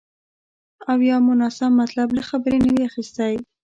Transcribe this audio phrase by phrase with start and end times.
[0.91, 3.33] او یا مو ناسم مطلب له خبرې نه وي اخیستی